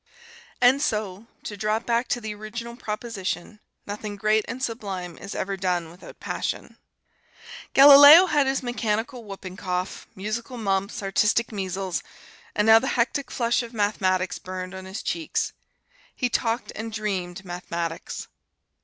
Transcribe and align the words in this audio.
And 0.61 0.81
so, 0.81 1.27
to 1.43 1.55
drop 1.55 1.85
back 1.85 2.07
to 2.07 2.19
the 2.19 2.33
original 2.33 2.75
proposition, 2.75 3.59
nothing 3.85 4.15
great 4.15 4.43
and 4.47 4.63
sublime 4.63 5.15
is 5.19 5.35
ever 5.35 5.55
done 5.55 5.91
without 5.91 6.19
passion. 6.19 6.79
Galileo 7.75 8.25
had 8.25 8.47
his 8.47 8.63
mechanical 8.63 9.23
whooping 9.23 9.57
cough, 9.57 10.07
musical 10.15 10.57
mumps, 10.57 11.03
artistic 11.03 11.51
measles, 11.51 12.01
and 12.55 12.65
now 12.65 12.79
the 12.79 12.87
hectic 12.97 13.29
flush 13.29 13.61
of 13.61 13.75
mathematics 13.75 14.39
burned 14.39 14.73
on 14.73 14.85
his 14.85 15.03
cheeks. 15.03 15.53
He 16.15 16.29
talked 16.29 16.71
and 16.75 16.91
dreamed 16.91 17.45
mathematics. 17.45 18.27